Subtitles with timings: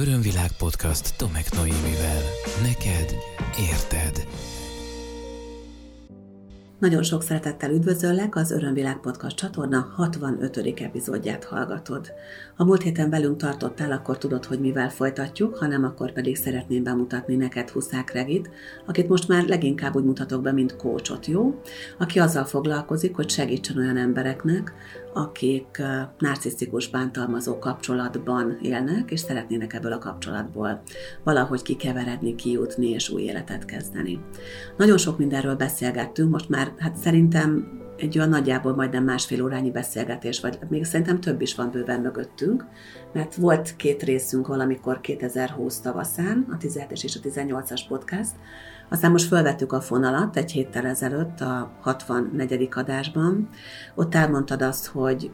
[0.00, 2.22] Örömvilág podcast Tomek Noémivel.
[2.62, 3.14] Neked
[3.70, 4.26] érted.
[6.78, 10.56] Nagyon sok szeretettel üdvözöllek, az Örömvilág Podcast csatorna 65.
[10.56, 12.12] epizódját hallgatod.
[12.56, 16.82] Ha múlt héten velünk tartottál, akkor tudod, hogy mivel folytatjuk, ha nem, akkor pedig szeretném
[16.82, 18.50] bemutatni neked Huszák Regit,
[18.86, 21.60] akit most már leginkább úgy mutatok be, mint kócsot, jó?
[21.98, 24.72] Aki azzal foglalkozik, hogy segítsen olyan embereknek,
[25.12, 25.82] akik
[26.18, 30.82] narcisztikus bántalmazó kapcsolatban élnek, és szeretnének ebből a kapcsolatból
[31.24, 34.20] valahogy kikeveredni, kijutni és új életet kezdeni.
[34.76, 40.40] Nagyon sok mindenről beszélgettünk, most már hát szerintem egy olyan nagyjából majdnem másfél órányi beszélgetés,
[40.40, 42.64] vagy még szerintem több is van bőven mögöttünk,
[43.12, 48.32] mert volt két részünk valamikor 2020 tavaszán, a 17-es és a 18-as podcast,
[48.90, 52.68] aztán most felvettük a fonalat egy héttel ezelőtt a 64.
[52.70, 53.48] adásban.
[53.94, 55.30] Ott elmondtad azt, hogy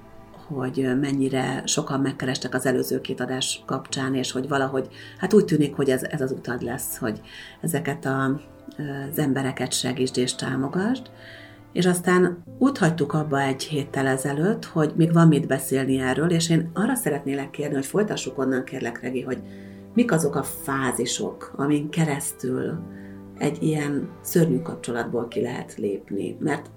[0.46, 4.88] hogy mennyire sokan megkerestek az előző két adás kapcsán, és hogy valahogy,
[5.18, 7.20] hát úgy tűnik, hogy ez, ez az utad lesz, hogy
[7.60, 8.40] ezeket a,
[9.10, 11.10] az embereket segítsd és támogasd.
[11.72, 16.50] És aztán úgy hagytuk abba egy héttel ezelőtt, hogy még van mit beszélni erről, és
[16.50, 19.42] én arra szeretnélek kérni, hogy folytassuk onnan, kérlek, Regi, hogy
[19.94, 22.78] mik azok a fázisok, amin keresztül
[23.38, 26.36] egy ilyen szörnyű kapcsolatból ki lehet lépni.
[26.40, 26.70] Mert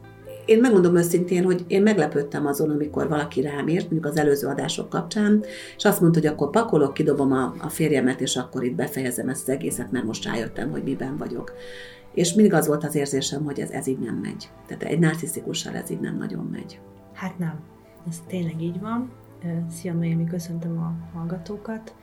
[0.45, 4.89] én megmondom őszintén, hogy én meglepődtem azon, amikor valaki rám írt, mondjuk az előző adások
[4.89, 5.43] kapcsán,
[5.77, 9.41] és azt mondta, hogy akkor pakolok, kidobom a, a férjemet, és akkor itt befejezem ezt
[9.41, 11.53] az egészet, mert most rájöttem, hogy miben vagyok.
[12.13, 14.49] És mindig az volt az érzésem, hogy ez, ez így nem megy.
[14.67, 16.79] Tehát egy narcisztikussal ez így nem nagyon megy.
[17.13, 17.59] Hát nem.
[18.09, 19.11] Ez tényleg így van.
[19.69, 21.95] Szia Noémi, köszöntöm a hallgatókat.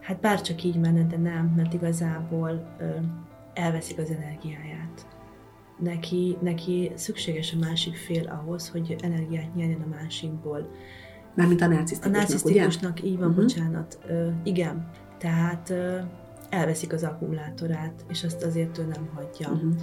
[0.00, 2.76] Hát bárcsak így menne, de nem, mert igazából
[3.54, 5.06] elveszik az energiáját.
[5.78, 10.70] Neki, neki szükséges a másik fél ahhoz, hogy energiát nyerjen a másikból.
[11.34, 13.44] Mármint a narcisztikusnak, A narcisztikusnak, így van, uh-huh.
[13.44, 13.98] bocsánat.
[14.06, 15.98] Ö, igen, tehát ö,
[16.50, 19.48] elveszik az akkumulátorát, és azt azért ő nem hagyja.
[19.48, 19.74] Uh-huh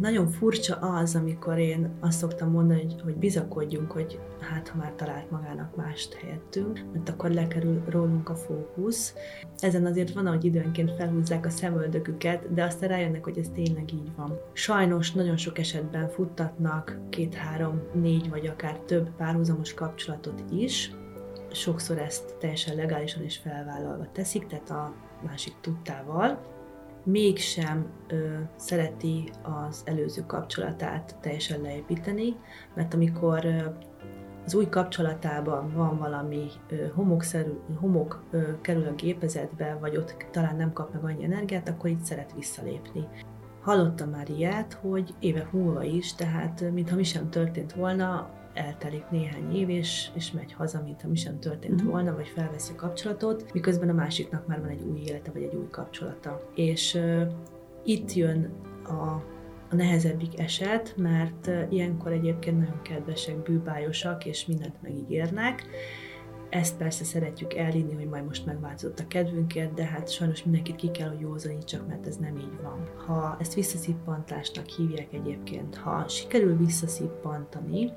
[0.00, 4.92] nagyon furcsa az, amikor én azt szoktam mondani, hogy, hogy bizakodjunk, hogy hát ha már
[4.96, 9.14] talált magának mást helyettünk, mert akkor lekerül rólunk a fókusz.
[9.58, 14.10] Ezen azért van, hogy időnként felhúzzák a szemöldöküket, de aztán rájönnek, hogy ez tényleg így
[14.16, 14.38] van.
[14.52, 20.90] Sajnos nagyon sok esetben futtatnak két, három, négy vagy akár több párhuzamos kapcsolatot is,
[21.52, 24.94] sokszor ezt teljesen legálisan és felvállalva teszik, tehát a
[25.26, 26.53] másik tudtával,
[27.04, 32.36] mégsem ö, szereti az előző kapcsolatát teljesen leépíteni,
[32.74, 33.58] mert amikor ö,
[34.44, 36.86] az új kapcsolatában van valami ö,
[37.80, 38.24] homok
[38.60, 43.08] kerül a gépezetbe, vagy ott talán nem kap meg annyi energiát, akkor itt szeret visszalépni.
[43.62, 49.56] Hallottam már ilyet, hogy évek múlva is, tehát mintha mi sem történt volna, eltelik néhány
[49.56, 51.86] év, és, és megy haza, mintha mi sem történt mm.
[51.86, 55.54] volna, vagy felveszi a kapcsolatot, miközben a másiknak már van egy új élete, vagy egy
[55.54, 56.50] új kapcsolata.
[56.54, 57.22] És uh,
[57.84, 58.50] itt jön
[58.84, 59.22] a,
[59.70, 65.66] a nehezebbik eset, mert ilyenkor egyébként nagyon kedvesek, bűbájosak, és mindent megígérnek,
[66.54, 70.90] ezt persze szeretjük elhinni, hogy majd most megváltozott a kedvünkért, de hát sajnos mindenkit ki
[70.90, 72.88] kell, hogy csak mert ez nem így van.
[73.06, 77.92] Ha ezt visszaszippantásnak hívják egyébként, ha sikerül visszaszippantani,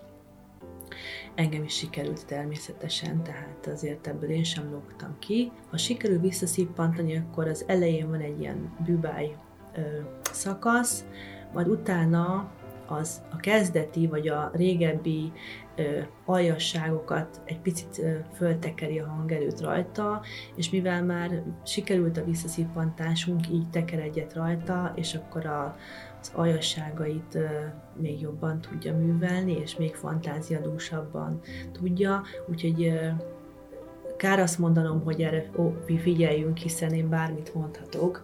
[1.36, 5.52] Engem is sikerült természetesen, tehát azért ebből én sem lógtam ki.
[5.70, 9.36] Ha sikerül visszaszippantani, akkor az elején van egy ilyen bűbáj
[9.76, 9.82] ö,
[10.32, 11.06] szakasz,
[11.54, 12.52] majd utána
[12.88, 15.32] az a kezdeti vagy a régebbi
[15.76, 20.22] ö, aljasságokat egy picit ö, föltekeri a hangerőt rajta,
[20.56, 25.76] és mivel már sikerült a visszaszippantásunk, így teker egyet rajta, és akkor a,
[26.36, 27.38] aljasságait
[28.02, 31.40] még jobban tudja művelni, és még fantáziadúsabban
[31.72, 33.00] tudja, úgyhogy
[34.18, 38.24] kár azt mondanom, hogy erre ó, mi figyeljünk, hiszen én bármit mondhatok,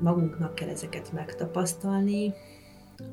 [0.00, 2.34] magunknak kell ezeket megtapasztalni,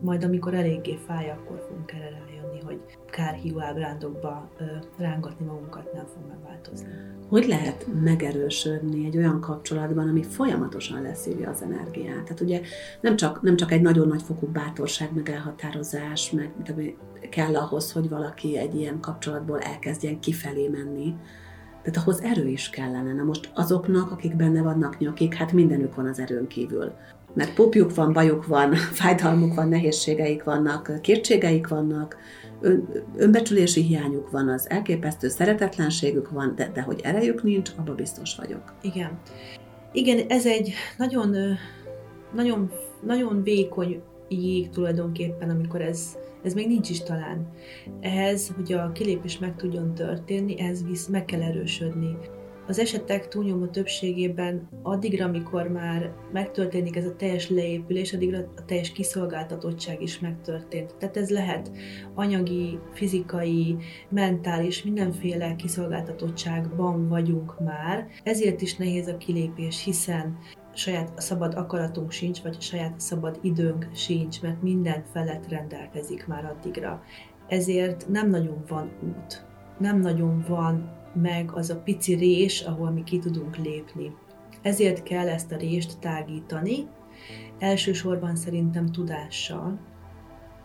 [0.02, 4.50] majd amikor eléggé fáj, akkor fogunk erre rájönni, hogy kár hiú ábrándokba
[4.98, 6.88] rángatni magunkat nem fog megváltozni.
[7.30, 12.24] Hogy lehet megerősödni egy olyan kapcsolatban, ami folyamatosan leszívja az energiát?
[12.24, 12.62] Tehát ugye
[13.02, 16.52] nem csak, nem csak egy nagyon nagy fokú bátorság, meg elhatározás, meg
[17.30, 21.16] kell ahhoz, hogy valaki egy ilyen kapcsolatból elkezdjen kifelé menni,
[21.84, 23.14] tehát ahhoz erő is kellene.
[23.14, 26.94] Na most azoknak, akik benne vannak nyakik, hát mindenük van az erőn kívül
[27.38, 32.18] mert popjuk van, bajuk van, fájdalmuk van, nehézségeik vannak, kétségeik vannak,
[32.62, 38.36] ön, önbecsülési hiányuk van, az elképesztő szeretetlenségük van, de, de hogy erejük nincs, abban biztos
[38.36, 38.74] vagyok.
[38.82, 39.20] Igen.
[39.92, 41.36] Igen, ez egy nagyon,
[42.34, 42.72] nagyon,
[43.06, 47.48] nagyon vékony jég tulajdonképpen, amikor ez, ez még nincs is talán.
[48.02, 52.18] Ehhez, hogy a kilépés meg tudjon történni, ez visz, meg kell erősödni.
[52.68, 58.92] Az esetek túlnyomó többségében addigra, amikor már megtörténik ez a teljes leépülés, addigra a teljes
[58.92, 60.96] kiszolgáltatottság is megtörtént.
[60.96, 61.72] Tehát ez lehet
[62.14, 63.78] anyagi, fizikai,
[64.10, 68.08] mentális, mindenféle kiszolgáltatottságban vagyunk már.
[68.24, 70.38] Ezért is nehéz a kilépés, hiszen
[70.74, 77.04] saját szabad akaratunk sincs, vagy saját szabad időnk sincs, mert minden felett rendelkezik már addigra.
[77.48, 79.46] Ezért nem nagyon van út,
[79.80, 84.16] nem nagyon van meg az a pici rés, ahol mi ki tudunk lépni.
[84.62, 86.88] Ezért kell ezt a rést tágítani,
[87.60, 89.80] elsősorban szerintem tudással,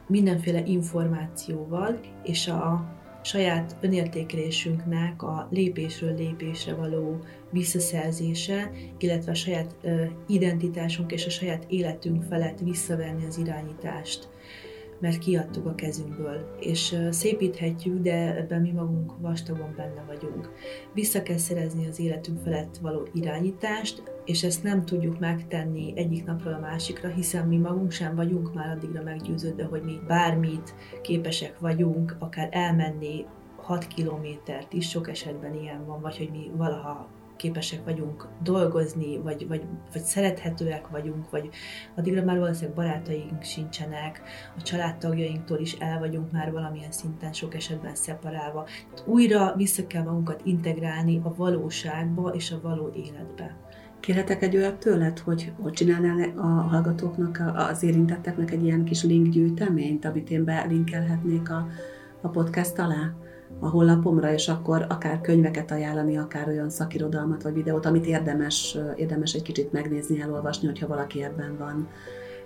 [0.06, 7.18] mindenféle információval, és a saját önértékelésünknek a lépésről lépésre való
[7.50, 9.76] visszaszerzése, illetve a saját
[10.26, 14.28] identitásunk és a saját életünk felett visszavenni az irányítást
[15.02, 20.52] mert kiadtuk a kezünkből, és szépíthetjük, de ebben mi magunk vastagon benne vagyunk.
[20.94, 26.52] Vissza kell szerezni az életünk felett való irányítást, és ezt nem tudjuk megtenni egyik napról
[26.52, 32.16] a másikra, hiszen mi magunk sem vagyunk már addigra meggyőződve, hogy mi bármit képesek vagyunk,
[32.18, 33.24] akár elmenni
[33.56, 37.08] 6 kilométert is, sok esetben ilyen van, vagy hogy mi valaha
[37.42, 39.62] képesek vagyunk dolgozni, vagy, vagy,
[39.92, 41.48] vagy szerethetőek vagyunk, vagy
[41.96, 44.22] addigra már valószínűleg barátaink sincsenek,
[44.58, 48.66] a családtagjainktól is el vagyunk már valamilyen szinten sok esetben szeparálva.
[49.04, 53.56] Újra vissza kell magunkat integrálni a valóságba és a való életbe.
[54.00, 60.04] Kérhetek egy olyat tőled, hogy hogy csinálnál a hallgatóknak, az érintetteknek egy ilyen kis linkgyűjteményt,
[60.04, 61.68] amit én belinkelhetnék a,
[62.20, 63.14] a podcast alá?
[63.60, 69.32] A honlapomra, és akkor akár könyveket ajánlani, akár olyan szakirodalmat vagy videót, amit érdemes, érdemes
[69.32, 71.88] egy kicsit megnézni, elolvasni, hogyha valaki ebben van.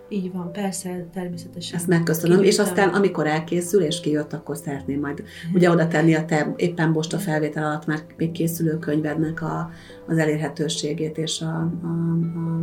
[0.08, 1.79] Így van, persze, természetesen.
[1.79, 5.23] Ezt megköszönöm, és aztán amikor elkészül és kijött, akkor szeretném majd
[5.55, 9.70] ugye oda tenni a te éppen most a felvétel alatt már még készülő könyvednek a,
[10.06, 12.61] az elérhetőségét és a, a, a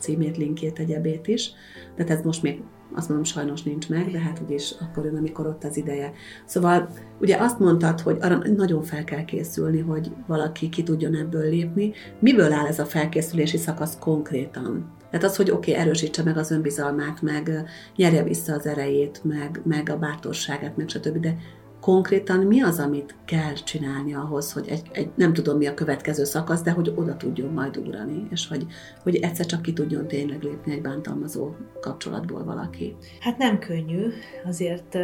[0.00, 1.52] címét, linkjét, egyebét is.
[1.96, 2.62] De ez most még
[2.94, 6.12] azt mondom, sajnos nincs meg, de hát úgyis akkor jön, amikor ott az ideje.
[6.44, 6.88] Szóval
[7.20, 11.92] ugye azt mondtad, hogy arra nagyon fel kell készülni, hogy valaki ki tudjon ebből lépni.
[12.18, 14.96] Miből áll ez a felkészülési szakasz konkrétan?
[15.10, 19.60] Tehát az, hogy oké, okay, erősítse meg az önbizalmát, meg nyerje vissza az erejét, meg,
[19.64, 21.20] meg a bátorságát, meg stb.
[21.20, 21.36] De
[21.80, 26.24] konkrétan mi az, amit kell csinálni ahhoz, hogy egy, egy, nem tudom mi a következő
[26.24, 28.66] szakasz, de hogy oda tudjon majd ugrani, és hogy,
[29.02, 32.96] hogy egyszer csak ki tudjon tényleg lépni egy bántalmazó kapcsolatból valaki.
[33.20, 34.06] Hát nem könnyű,
[34.44, 34.98] azért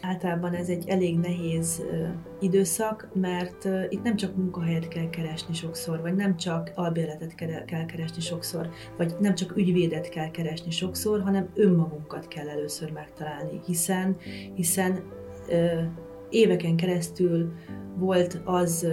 [0.00, 1.82] általában ez egy elég nehéz
[2.40, 7.34] időszak, mert itt nem csak munkahelyet kell keresni sokszor, vagy nem csak albérletet
[7.64, 13.60] kell keresni sokszor, vagy nem csak ügyvédet kell keresni sokszor, hanem önmagunkat kell először megtalálni,
[13.66, 14.16] hiszen,
[14.54, 15.02] hiszen
[16.30, 17.52] éveken keresztül
[17.96, 18.86] volt az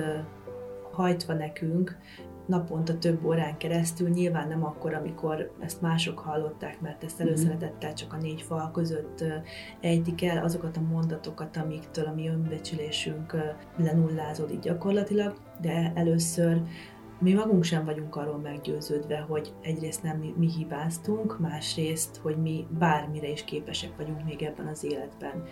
[0.92, 1.98] hajtva nekünk,
[2.46, 7.28] naponta több órán keresztül, nyilván nem akkor, amikor ezt mások hallották, mert ezt mhm.
[7.28, 9.24] előszeretettel csak a négy fal között
[9.82, 13.36] ejtik el azokat a mondatokat, amiktől a mi önbecsülésünk
[13.78, 16.62] lenullázódik gyakorlatilag, de először
[17.20, 22.68] mi magunk sem vagyunk arról meggyőződve, hogy egyrészt nem mi, mi hibáztunk, másrészt, hogy mi
[22.80, 25.44] bármire is képesek vagyunk még ebben az életben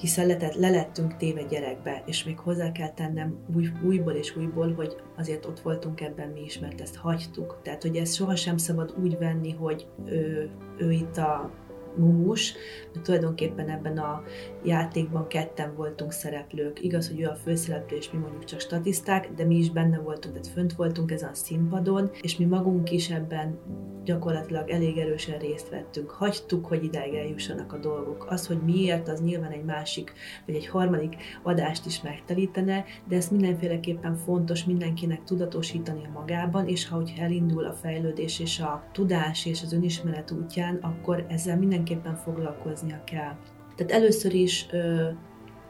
[0.00, 4.96] hiszen letett, lelettünk téve gyerekbe, és még hozzá kell tennem új, újból és újból, hogy
[5.16, 7.58] azért ott voltunk ebben mi is, mert ezt hagytuk.
[7.62, 11.50] Tehát, hogy ezt sohasem szabad úgy venni, hogy ő, ő itt a
[11.98, 12.54] mumus,
[12.92, 14.22] de tulajdonképpen ebben a
[14.64, 16.82] játékban ketten voltunk szereplők.
[16.82, 20.34] Igaz, hogy ő a főszereplő, és mi mondjuk csak statiszták, de mi is benne voltunk,
[20.34, 23.58] tehát fönt voltunk ezen a színpadon, és mi magunk is ebben
[24.06, 26.10] gyakorlatilag elég erősen részt vettünk.
[26.10, 28.26] Hagytuk, hogy ideig eljussanak a dolgok.
[28.30, 30.12] Az, hogy miért, az nyilván egy másik,
[30.46, 36.88] vagy egy harmadik adást is megtelítene, de ezt mindenféleképpen fontos mindenkinek tudatosítani a magában, és
[36.88, 42.16] ha hogy elindul a fejlődés és a tudás és az önismeret útján, akkor ezzel mindenképpen
[42.16, 43.34] foglalkoznia kell.
[43.76, 45.08] Tehát először is ö,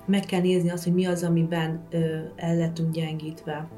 [0.07, 3.69] meg kell nézni azt, hogy mi az, amiben ö, el lettünk gyengítve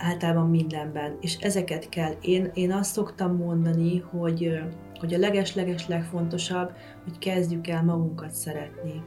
[0.00, 2.12] általában mindenben, és ezeket kell.
[2.20, 4.58] Én, én azt szoktam mondani, hogy,
[4.98, 6.72] hogy a leges-leges legfontosabb,
[7.04, 9.02] hogy kezdjük el magunkat szeretni.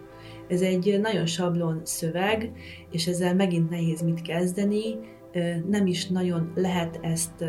[0.47, 2.51] Ez egy nagyon sablon szöveg,
[2.91, 4.95] és ezzel megint nehéz mit kezdeni,
[5.69, 7.45] nem is nagyon lehet ezt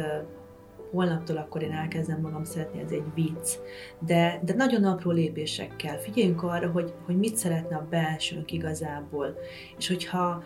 [0.94, 3.58] holnaptól akkor én elkezdem magam szeretni, ez egy vicc.
[3.98, 5.98] De, de nagyon apró lépésekkel.
[5.98, 9.34] Figyeljünk arra, hogy, hogy mit szeretne a belsőnk igazából.
[9.78, 10.42] És hogyha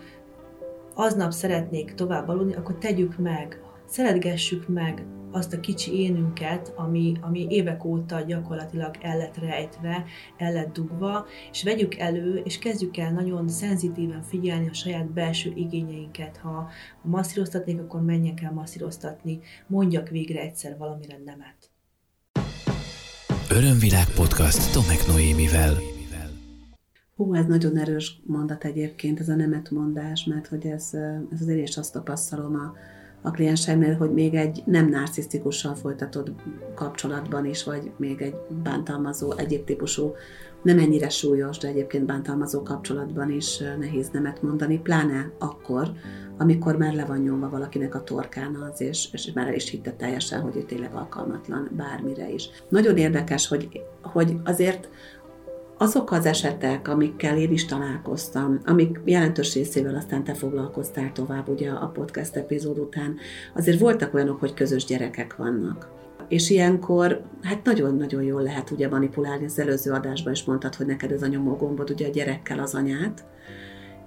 [0.99, 3.62] aznap szeretnék tovább aludni, akkor tegyük meg.
[3.87, 10.05] szeretgessük meg azt a kicsi énünket, ami, ami évek óta gyakorlatilag el lett rejtve,
[10.37, 15.52] el lett dugva, és vegyük elő, és kezdjük el nagyon szenzitíven figyelni a saját belső
[15.55, 16.37] igényeinket.
[16.37, 16.69] Ha,
[17.02, 21.71] masszíroztatnék, akkor menjek el masszíroztatni, mondjak végre egyszer valamire nemet.
[23.50, 25.98] Örömvilág podcast Tomek Noémivel.
[27.19, 30.91] Hú, ez nagyon erős mondat egyébként, ez a nemet mondás, mert hogy ez,
[31.33, 32.73] ez azért is azt tapasztalom a,
[33.23, 36.29] a klienseimnél, hogy még egy nem narcisztikussal folytatott
[36.75, 40.13] kapcsolatban is, vagy még egy bántalmazó, egyéb típusú,
[40.63, 45.93] nem ennyire súlyos, de egyébként bántalmazó kapcsolatban is nehéz nemet mondani, pláne akkor,
[46.37, 49.93] amikor már le van nyomva valakinek a torkán az, és, és már el is hitte
[49.93, 52.49] teljesen, hogy ő tényleg alkalmatlan bármire is.
[52.69, 54.89] Nagyon érdekes, hogy, hogy azért
[55.79, 61.71] azok az esetek, amikkel én is találkoztam, amik jelentős részével aztán te foglalkoztál tovább ugye
[61.71, 63.17] a podcast epizód után,
[63.55, 65.89] azért voltak olyanok, hogy közös gyerekek vannak.
[66.29, 71.13] És ilyenkor, hát nagyon-nagyon jól lehet ugye manipulálni, az előző adásban is mondtad, hogy neked
[71.13, 73.25] ez a nyomógombod ugye a gyerekkel az anyát,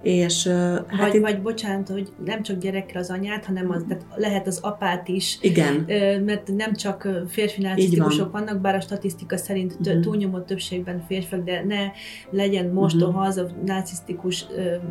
[0.02, 1.20] és, hát vagy, itt...
[1.20, 5.38] vagy bocsánat, hogy nem csak gyerekre az anyát, hanem az, tehát lehet az apát is.
[5.40, 5.84] Igen.
[6.24, 8.44] Mert nem csak férfi narcisztikusok van.
[8.44, 10.00] vannak, bár a statisztika szerint uh-huh.
[10.00, 11.90] túlnyomó többségben férfiak, de ne
[12.30, 13.26] legyen mostoha uh-huh.
[13.26, 14.46] az a narcisztikus,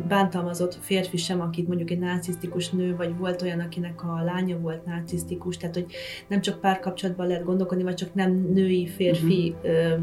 [0.08, 4.84] bántalmazott férfi sem, akit mondjuk egy narcisztikus nő, vagy volt olyan, akinek a lánya volt
[4.84, 5.86] narcisztikus, tehát hogy
[6.28, 10.00] nem csak párkapcsolatban lehet gondolkodni, vagy csak nem női, férfi uh-huh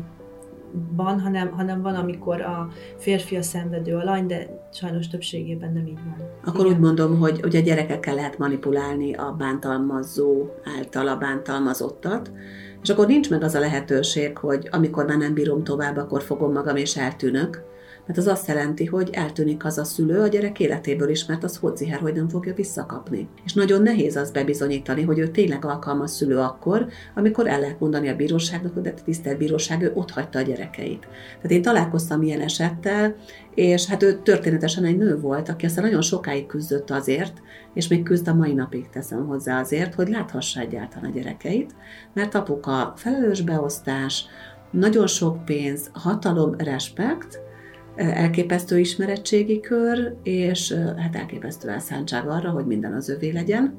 [0.96, 6.00] van, hanem, hanem van, amikor a férfi a szenvedő alany, de sajnos többségében nem így
[6.04, 6.28] van.
[6.46, 6.78] Akkor Igen.
[6.78, 10.46] úgy mondom, hogy, hogy a gyerekekkel lehet manipulálni a bántalmazó
[10.78, 12.32] által a bántalmazottat,
[12.82, 16.52] és akkor nincs meg az a lehetőség, hogy amikor már nem bírom tovább, akkor fogom
[16.52, 17.64] magam és eltűnök,
[18.10, 21.58] mert az azt jelenti, hogy eltűnik az a szülő a gyerek életéből is, mert az
[21.58, 23.28] hodziher, hogy nem fogja visszakapni.
[23.46, 28.08] És nagyon nehéz az bebizonyítani, hogy ő tényleg alkalmas szülő akkor, amikor el lehet mondani
[28.08, 31.08] a bíróságnak, hogy de tisztelt bíróság, ő ott hagyta a gyerekeit.
[31.36, 33.16] Tehát én találkoztam ilyen esettel,
[33.56, 37.42] és hát ő történetesen egy nő volt, aki aztán nagyon sokáig küzdött azért,
[37.74, 41.76] és még küzd a mai napig teszem hozzá azért, hogy láthassa egyáltalán a gyerekeit,
[42.14, 44.26] mert apuka felelős beosztás,
[44.72, 47.48] nagyon sok pénz, hatalom, respekt,
[48.00, 53.78] elképesztő ismerettségi kör, és hát elképesztő elszántság arra, hogy minden az övé legyen,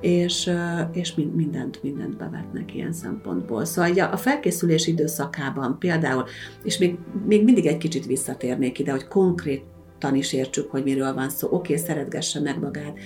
[0.00, 0.50] és,
[0.92, 3.64] és mindent, mindent bevetnek ilyen szempontból.
[3.64, 6.24] Szóval a felkészülés időszakában például,
[6.62, 11.28] és még, még mindig egy kicsit visszatérnék ide, hogy konkrétan is értsük, hogy miről van
[11.28, 11.46] szó.
[11.46, 12.98] Oké, okay, szeretgesse meg magát,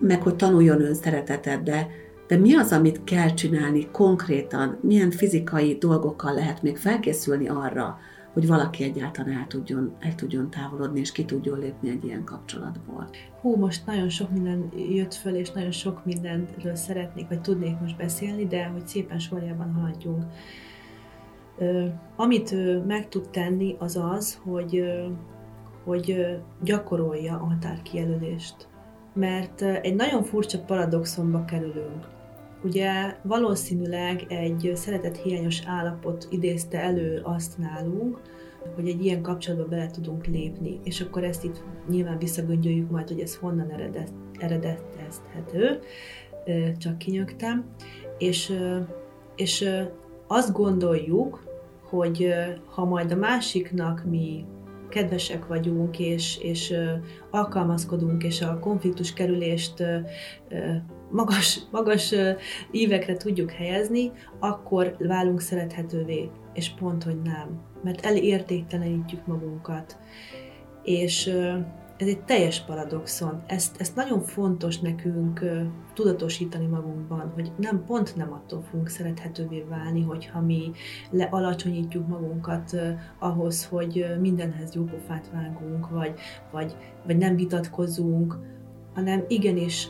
[0.00, 1.88] meg hogy tanuljon ön szeretetet, de,
[2.26, 7.98] de mi az, amit kell csinálni konkrétan, milyen fizikai dolgokkal lehet még felkészülni arra,
[8.32, 13.08] hogy valaki egyáltalán el tudjon, el tudjon távolodni, és ki tudjon lépni egy ilyen kapcsolatból.
[13.40, 17.96] Hú, most nagyon sok minden jött föl, és nagyon sok mindenről szeretnék, vagy tudnék most
[17.96, 20.24] beszélni, de hogy szépen sorjában haladjunk.
[21.58, 21.86] Ö,
[22.16, 25.06] amit ö, meg tud tenni, az az, hogy, ö,
[25.84, 28.68] hogy gyakorolja a határkijelölést.
[29.14, 32.11] Mert egy nagyon furcsa paradoxonba kerülünk
[32.64, 34.72] Ugye valószínűleg egy
[35.22, 38.20] hiányos állapot idézte elő azt nálunk,
[38.74, 43.20] hogy egy ilyen kapcsolatba bele tudunk lépni, és akkor ezt itt nyilván visszagöngyöljük majd, hogy
[43.20, 45.80] ez honnan eredet, eredetezhető,
[46.78, 47.64] csak kinyögtem,
[48.18, 48.52] és,
[49.36, 49.68] és
[50.26, 51.44] azt gondoljuk,
[51.82, 54.44] hogy ha majd a másiknak mi
[54.88, 56.74] kedvesek vagyunk, és, és
[57.30, 59.84] alkalmazkodunk, és a konfliktus kerülést
[61.12, 62.14] magas, magas
[62.70, 66.30] ívekre tudjuk helyezni, akkor válunk szerethetővé.
[66.52, 67.60] És pont, hogy nem.
[67.82, 69.98] Mert elértéktelenítjük magunkat.
[70.82, 71.26] És
[71.96, 73.42] ez egy teljes paradoxon.
[73.46, 75.44] Ezt, ezt nagyon fontos nekünk
[75.94, 80.70] tudatosítani magunkban, hogy nem pont nem attól fogunk szerethetővé válni, hogyha mi
[81.10, 82.76] lealacsonyítjuk magunkat
[83.18, 86.14] ahhoz, hogy mindenhez jópofát vágunk, vagy,
[86.50, 86.76] vagy,
[87.06, 88.38] vagy nem vitatkozunk,
[88.94, 89.88] hanem igenis,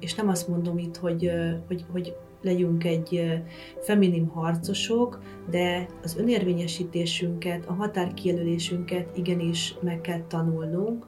[0.00, 1.30] és nem azt mondom itt, hogy,
[1.68, 3.22] hogy, hogy legyünk egy
[3.80, 11.06] feminim harcosok, de az önérvényesítésünket, a határkijelölésünket igenis meg kell tanulnunk,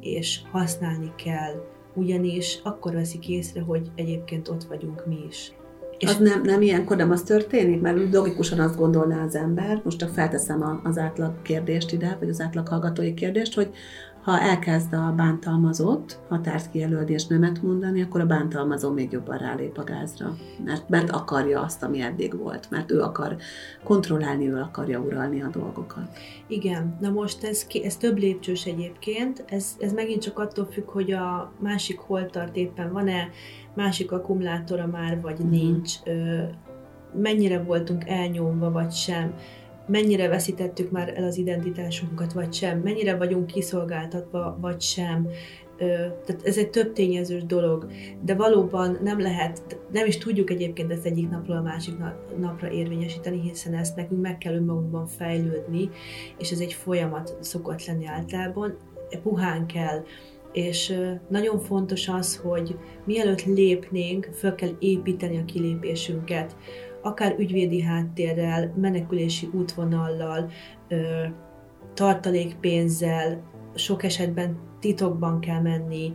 [0.00, 5.52] és használni kell, ugyanis akkor veszik észre, hogy egyébként ott vagyunk mi is.
[5.98, 9.98] És az nem, nem ilyenkor nem az történik, mert logikusan azt gondolná az ember, most
[9.98, 13.70] csak felteszem az átlag kérdést ide, vagy az átlag hallgatói kérdést, hogy
[14.22, 19.78] ha elkezd a bántalmazott határt kijelölni és nemet mondani, akkor a bántalmazó még jobban rálép
[19.78, 20.36] a gázra.
[20.64, 22.70] Mert, mert akarja azt, ami eddig volt.
[22.70, 23.36] Mert ő akar
[23.84, 26.18] kontrollálni, ő akarja uralni a dolgokat.
[26.46, 29.44] Igen, na most ez, ez több lépcsős egyébként.
[29.46, 33.28] Ez, ez megint csak attól függ, hogy a másik hol tart éppen van-e,
[33.74, 35.50] másik akkumulátora már, vagy uh-huh.
[35.50, 35.92] nincs,
[37.12, 39.34] mennyire voltunk elnyomva, vagy sem
[39.90, 45.28] mennyire veszítettük már el az identitásunkat, vagy sem, mennyire vagyunk kiszolgáltatva, vagy sem.
[46.26, 47.86] Tehát ez egy több tényezős dolog,
[48.24, 51.94] de valóban nem lehet, nem is tudjuk egyébként ezt egyik napról a másik
[52.38, 55.90] napra érvényesíteni, hiszen ezt nekünk meg kell önmagunkban fejlődni,
[56.38, 58.76] és ez egy folyamat szokott lenni általában,
[59.22, 60.04] puhán kell.
[60.52, 60.94] És
[61.28, 66.56] nagyon fontos az, hogy mielőtt lépnénk, föl kell építeni a kilépésünket
[67.02, 70.50] akár ügyvédi háttérrel, menekülési útvonallal,
[71.94, 73.42] tartalékpénzzel,
[73.74, 76.12] sok esetben titokban kell menni,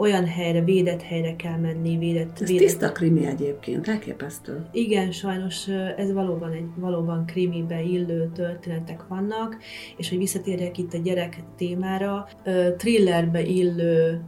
[0.00, 2.40] olyan helyre, védett helyre kell menni, védett...
[2.40, 2.66] Ez védett...
[2.66, 4.66] tiszta krimi egyébként, elképesztő.
[4.72, 9.56] Igen, sajnos ez valóban egy valóban krimibe illő történetek vannak,
[9.96, 12.28] és hogy visszatérjek itt a gyerek témára,
[12.76, 14.20] thrillerbe illő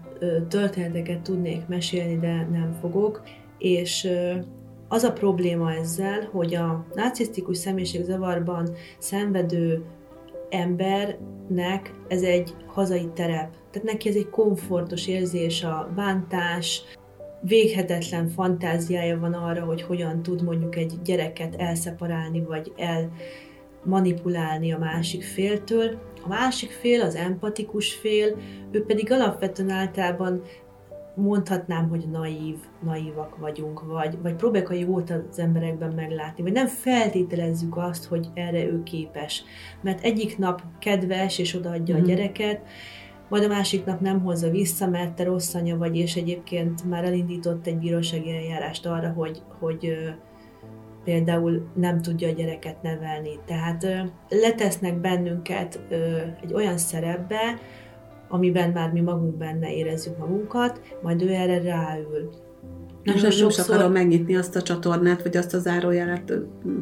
[0.48, 3.22] történeteket tudnék mesélni, de nem fogok,
[3.58, 4.08] és
[4.92, 8.68] az a probléma ezzel, hogy a narcisztikus személyiségzavarban
[8.98, 9.84] szenvedő
[10.50, 13.50] embernek ez egy hazai terep.
[13.70, 16.82] Tehát neki ez egy komfortos érzés, a bántás,
[17.40, 23.12] véghetetlen fantáziája van arra, hogy hogyan tud mondjuk egy gyereket elszeparálni, vagy el
[23.84, 25.98] manipulálni a másik féltől.
[26.24, 28.36] A másik fél, az empatikus fél,
[28.70, 30.42] ő pedig alapvetően általában
[31.14, 36.66] mondhatnám, hogy naív, naívak vagyunk, vagy, vagy próbáljuk a jót az emberekben meglátni, vagy nem
[36.66, 39.44] feltételezzük azt, hogy erre ő képes.
[39.80, 41.98] Mert egyik nap kedves, és odaadja mm.
[41.98, 42.08] a mhm.
[42.08, 42.60] gyereket,
[43.28, 47.04] majd a másik nap nem hozza vissza, mert te rossz anya vagy, és egyébként már
[47.04, 49.96] elindított egy bírósági eljárást arra, hogy, hogy
[51.04, 53.38] például nem tudja a gyereket nevelni.
[53.46, 53.86] Tehát
[54.28, 55.80] letesznek bennünket
[56.42, 57.58] egy olyan szerepbe,
[58.32, 62.30] amiben már mi magunk benne érezzük magunkat, majd ő erre ráül.
[63.02, 63.66] Nagyon nem, sokszor...
[63.66, 66.32] nem akarom megnyitni azt a csatornát, vagy azt a zárójelet,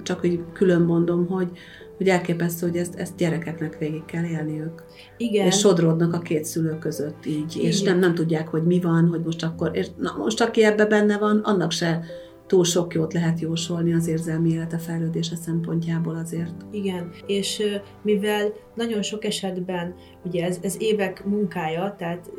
[0.03, 1.51] csak hogy külön mondom, hogy,
[1.97, 4.85] hogy elképesztő, hogy ezt, ezt gyerekeknek végig kell élniük.
[5.17, 5.47] Igen.
[5.47, 7.67] És sodródnak a két szülő között így, Igen.
[7.67, 10.87] és nem, nem tudják, hogy mi van, hogy most akkor, és na most aki ebbe
[10.87, 12.05] benne van, annak se
[12.51, 16.55] túl sok jót lehet jósolni az érzelmi élete fejlődése szempontjából azért.
[16.71, 17.63] Igen, és
[18.03, 22.31] mivel nagyon sok esetben, ugye ez, ez évek munkája, tehát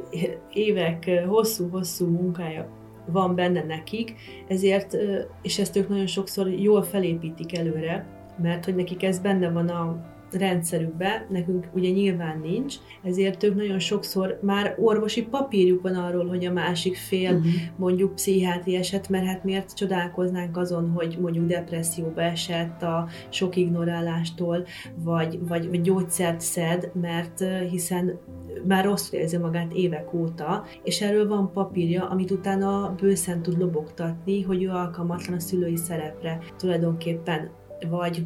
[0.53, 2.67] évek hosszú-hosszú munkája
[3.11, 4.13] van benne nekik,
[4.47, 4.97] ezért,
[5.41, 8.05] és ezt ők nagyon sokszor jól felépítik előre,
[8.41, 13.79] mert hogy nekik ez benne van a rendszerükbe, nekünk ugye nyilván nincs, ezért ők nagyon
[13.79, 17.51] sokszor már orvosi papírjuk van arról, hogy a másik fél uh-huh.
[17.75, 24.65] mondjuk pszichiátri eset, mert hát miért csodálkoznánk azon, hogy mondjuk depresszióba esett a sok ignorálástól,
[24.95, 28.19] vagy, vagy, vagy gyógyszert szed, mert hiszen
[28.67, 34.41] már rosszul érzi magát évek óta, és erről van papírja, amit utána bőszen tud lobogtatni,
[34.41, 37.49] hogy ő alkalmatlan a szülői szerepre tulajdonképpen,
[37.89, 38.25] vagy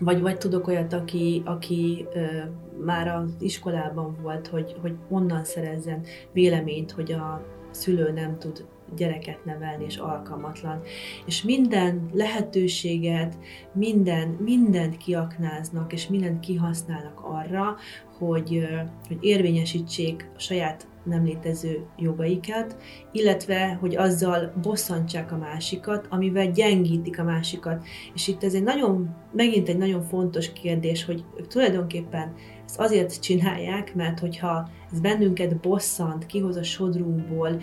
[0.00, 2.26] vagy, vagy tudok olyat, aki, aki ö,
[2.84, 6.02] már az iskolában volt, hogy, hogy onnan szerezzen
[6.32, 8.64] véleményt, hogy a szülő nem tud
[8.96, 10.80] gyereket nevelni, és alkalmatlan.
[11.26, 13.38] És minden lehetőséget,
[13.72, 17.76] minden, mindent kiaknáznak, és mindent kihasználnak arra,
[18.18, 18.66] hogy,
[19.08, 22.76] hogy érvényesítsék a saját nem létező jogaikat,
[23.12, 27.84] illetve, hogy azzal bosszantsák a másikat, amivel gyengítik a másikat.
[28.14, 32.34] És itt ez egy nagyon, megint egy nagyon fontos kérdés, hogy ők tulajdonképpen
[32.66, 37.62] ezt azért csinálják, mert hogyha ez bennünket bosszant, kihoz a sodrunkból,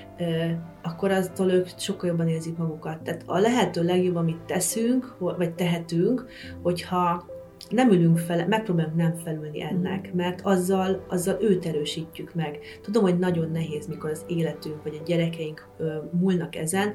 [0.82, 3.02] akkor aztól ők sokkal jobban érzik magukat.
[3.02, 6.26] Tehát a lehető legjobb, amit teszünk, vagy tehetünk,
[6.62, 7.26] hogyha
[7.72, 10.16] nem ülünk fel, megpróbálunk nem felülni ennek, mm.
[10.16, 12.60] mert azzal, azzal őt erősítjük meg.
[12.82, 16.94] Tudom, hogy nagyon nehéz, mikor az életünk vagy a gyerekeink ö, múlnak ezen,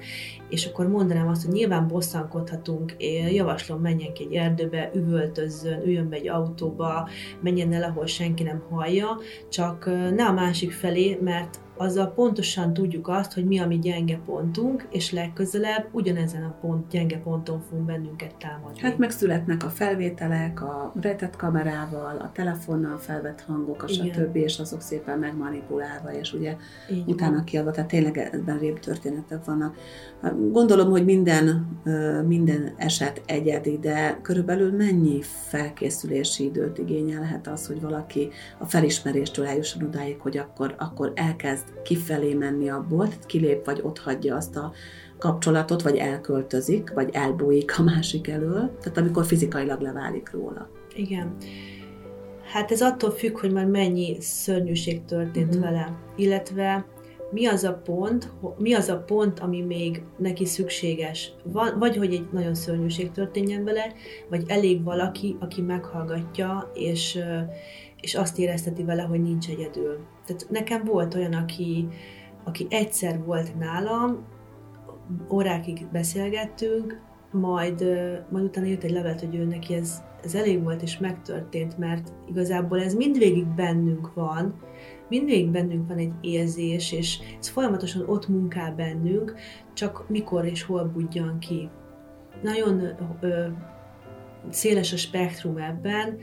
[0.48, 6.08] és akkor mondanám azt, hogy nyilván bosszankodhatunk, én javaslom, menjen ki egy erdőbe, üvöltözzön, üljön
[6.08, 7.08] be egy autóba,
[7.40, 9.84] menjen el, ahol senki nem hallja, csak
[10.14, 14.86] ne a másik felé, mert azzal pontosan tudjuk azt, hogy mi a mi gyenge pontunk,
[14.90, 18.80] és legközelebb ugyanezen a pont, gyenge ponton fogunk bennünket támadni.
[18.80, 24.80] Hát megszületnek a felvételek, a rejtett kamerával, a telefonnal felvett hangok, a stb., és azok
[24.80, 26.56] szépen megmanipulálva, és ugye
[26.90, 27.44] Így utána van.
[27.44, 29.76] kiadva, tehát tényleg ebben rébb történetek vannak.
[30.50, 31.66] Gondolom, hogy minden,
[32.26, 39.82] minden eset egyedi, de körülbelül mennyi felkészülési időt igényelhet az, hogy valaki a felismeréstől eljusson
[39.82, 44.72] odáig, hogy akkor, akkor elkezd kifelé menni abból, tehát kilép, vagy ott hagyja azt a
[45.18, 50.68] kapcsolatot, vagy elköltözik, vagy elbújik a másik elől, tehát amikor fizikailag leválik róla.
[50.94, 51.36] Igen.
[52.52, 55.64] Hát ez attól függ, hogy már mennyi szörnyűség történt uh-huh.
[55.64, 56.86] vele, illetve
[57.30, 61.32] mi az a pont, mi az a pont, ami még neki szükséges.
[61.78, 63.92] Vagy hogy egy nagyon szörnyűség történjen vele,
[64.28, 67.18] vagy elég valaki, aki meghallgatja, és,
[68.00, 69.98] és azt érezteti vele, hogy nincs egyedül.
[70.26, 71.88] Tehát nekem volt olyan, aki,
[72.44, 74.26] aki egyszer volt nálam,
[75.30, 77.84] órákig beszélgettünk, majd,
[78.30, 82.12] majd utána jött egy levelet, hogy ő neki ez, ez elég volt és megtörtént, mert
[82.28, 84.54] igazából ez mindvégig bennünk van,
[85.08, 89.34] mindvégig bennünk van egy érzés, és ez folyamatosan ott munkál bennünk,
[89.74, 91.70] csak mikor és hol budjan ki.
[92.42, 92.82] Nagyon
[93.20, 93.46] ö,
[94.50, 96.18] széles a spektrum ebben,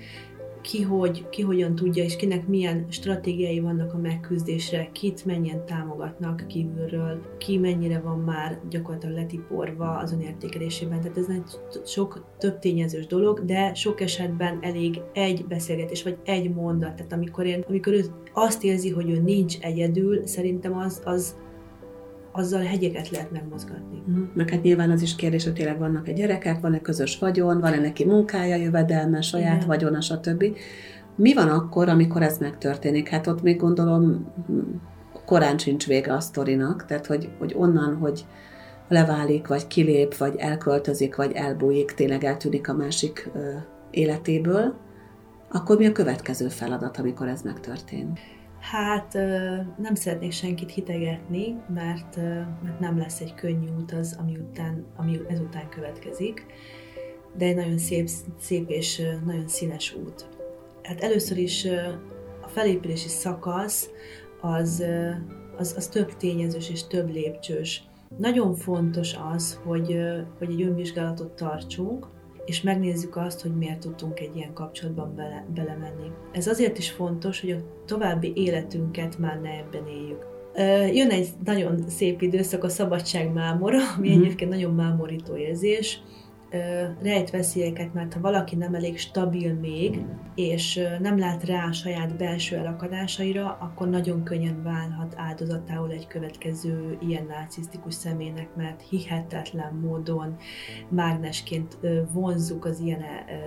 [0.63, 6.45] ki, hogy, ki hogyan tudja, és kinek milyen stratégiái vannak a megküzdésre, kit mennyien támogatnak
[6.47, 11.01] kívülről, ki mennyire van már gyakorlatilag letiporva az önértékelésében.
[11.01, 16.53] Tehát ez egy sok több tényezős dolog, de sok esetben elég egy beszélgetés, vagy egy
[16.53, 16.95] mondat.
[16.95, 21.35] Tehát amikor, én, amikor ő azt érzi, hogy ő nincs egyedül, szerintem az, az
[22.35, 24.03] azzal hegyeket lehet megmozgatni.
[24.09, 24.23] Mm.
[24.33, 28.05] Meg hát nyilván az is kérdés, hogy tényleg vannak-e gyerekek, van-e közös vagyon, van-e neki
[28.05, 29.67] munkája, jövedelme, saját Igen.
[29.67, 30.43] vagyona, stb.
[31.15, 33.09] Mi van akkor, amikor ez megtörténik?
[33.09, 34.31] Hát ott még gondolom
[35.25, 38.25] korán sincs vége a sztorinak, tehát hogy, hogy onnan, hogy
[38.87, 43.51] leválik, vagy kilép, vagy elköltözik, vagy elbújik, tényleg eltűnik a másik ö,
[43.91, 44.73] életéből,
[45.51, 48.19] akkor mi a következő feladat, amikor ez megtörténik?
[48.71, 49.13] Hát
[49.77, 52.15] nem szeretnék senkit hitegetni, mert,
[52.63, 56.45] mert nem lesz egy könnyű út az, ami, után, ami ezután következik,
[57.37, 60.27] de egy nagyon szép, szép és nagyon színes út.
[60.83, 61.65] Hát először is
[62.41, 63.89] a felépülési szakasz
[64.41, 64.83] az,
[65.57, 67.83] az, az több tényezős és több lépcsős.
[68.17, 69.97] Nagyon fontos az, hogy,
[70.37, 72.07] hogy egy önvizsgálatot tartsunk,
[72.45, 76.11] és megnézzük azt, hogy miért tudtunk egy ilyen kapcsolatban bele, belemenni.
[76.31, 80.31] Ez azért is fontos, hogy a további életünket már ne ebben éljük.
[80.95, 84.21] Jön egy nagyon szép időszak, a szabadságmámora, ami mm.
[84.21, 86.01] egyébként nagyon mámorító érzés,
[87.01, 92.17] rejt veszélyeket, mert ha valaki nem elég stabil még, és nem lát rá a saját
[92.17, 100.35] belső elakadásaira, akkor nagyon könnyen válhat áldozatául egy következő ilyen narcisztikus személynek, mert hihetetlen módon
[100.89, 101.77] mágnesként
[102.11, 103.01] vonzuk az ilyen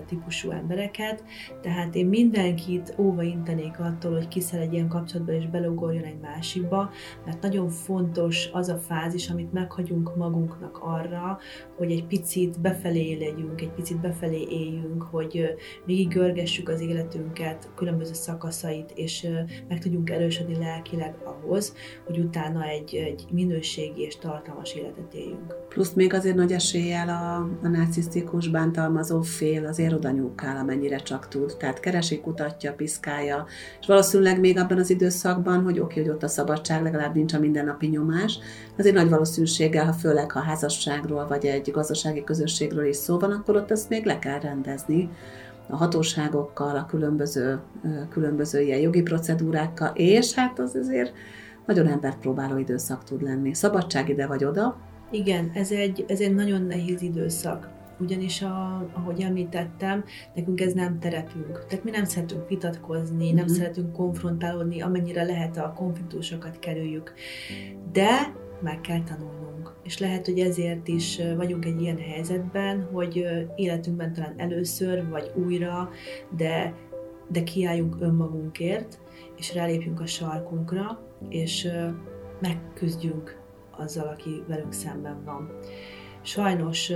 [0.06, 1.24] típusú embereket.
[1.62, 6.90] Tehát én mindenkit óva intenék attól, hogy kiszel egy ilyen kapcsolatba és belugorjon egy másikba,
[7.24, 11.38] mert nagyon fontos az a fázis, amit meghagyunk magunknak arra,
[11.76, 15.54] hogy egy picit befelé befelé legyünk, egy picit befelé éljünk, hogy
[15.84, 19.28] végig görgessük az életünket, különböző szakaszait, és
[19.68, 21.74] meg tudjunk erősödni lelkileg ahhoz,
[22.06, 25.54] hogy utána egy, egy minőségi és tartalmas életet éljünk.
[25.68, 31.28] Plusz még azért nagy eséllyel a, a narcisztikus bántalmazó fél azért oda nyúkál, amennyire csak
[31.28, 31.56] tud.
[31.58, 33.46] Tehát keresi, kutatja, piszkálja,
[33.80, 37.38] és valószínűleg még abban az időszakban, hogy oké, hogy ott a szabadság, legalább nincs a
[37.38, 38.38] mindennapi nyomás,
[38.78, 43.56] azért nagy valószínűséggel, ha főleg ha házasságról vagy egy gazdasági közösségről is szó van, akkor
[43.56, 45.10] ott ezt még le kell rendezni
[45.68, 47.60] a hatóságokkal, a különböző,
[48.10, 51.12] különböző ilyen jogi procedúrákkal, és hát az azért
[51.66, 53.54] nagyon embert próbáló időszak tud lenni.
[53.54, 54.76] Szabadság ide vagy oda.
[55.10, 60.98] Igen, ez egy, ez egy nagyon nehéz időszak ugyanis, a, ahogy említettem, nekünk ez nem
[60.98, 61.64] terepünk.
[61.68, 63.34] Tehát mi nem szeretünk vitatkozni, mm-hmm.
[63.36, 63.54] nem mhm.
[63.54, 67.12] szeretünk konfrontálódni, amennyire lehet a konfliktusokat kerüljük.
[67.92, 69.45] De meg kell tanulnunk.
[69.86, 75.90] És lehet, hogy ezért is vagyunk egy ilyen helyzetben, hogy életünkben talán először, vagy újra,
[76.36, 76.74] de,
[77.28, 79.00] de kiálljunk önmagunkért,
[79.36, 81.68] és rálépjünk a sarkunkra, és
[82.40, 85.50] megküzdjünk azzal, aki velünk szemben van.
[86.22, 86.92] Sajnos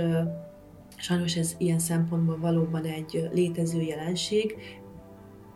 [0.97, 4.55] Sajnos ez ilyen szempontból valóban egy létező jelenség,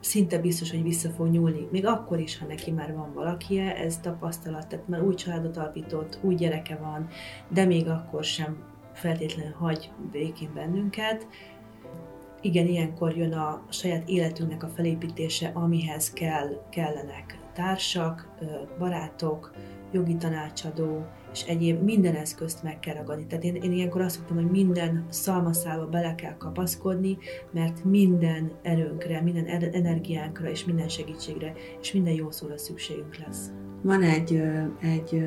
[0.06, 1.68] szinte biztos, hogy vissza fog nyúlni.
[1.72, 6.20] Még akkor is, ha neki már van valakie, ez tapasztalat, tehát már új családot alapított,
[6.22, 7.08] új gyereke van,
[7.50, 8.58] de még akkor sem
[8.94, 11.28] feltétlenül hagy békén bennünket.
[12.42, 18.30] Igen, ilyenkor jön a saját életünknek a felépítése, amihez kell, kellenek társak,
[18.80, 19.54] barátok,
[19.92, 21.06] jogi tanácsadó,
[21.36, 23.26] és egyéb minden eszközt meg kell ragadni.
[23.28, 27.18] Tehát én, én ilyenkor azt mondtam, hogy minden szalmaszába bele kell kapaszkodni,
[27.52, 33.52] mert minden erőnkre, minden energiánkra és minden segítségre és minden jó szóra szükségünk lesz.
[33.82, 34.42] Van egy,
[34.82, 35.26] egy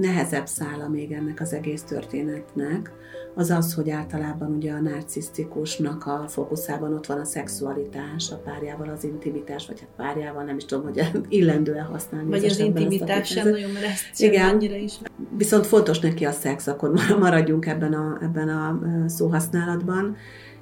[0.00, 2.92] nehezebb szála még ennek az egész történetnek,
[3.34, 8.88] az az, hogy általában ugye a narcisztikusnak a fókuszában ott van a szexualitás, a párjával
[8.88, 12.30] az intimitás, vagy hát párjával, nem is tudom, hogy illendő-e használni.
[12.30, 14.48] Vagy az intimitás sem nagyon, mert ezt Igen.
[14.48, 14.92] annyira is.
[15.36, 20.16] Viszont fontos neki a szex, akkor maradjunk ebben a, ebben a szóhasználatban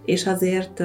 [0.05, 0.83] és azért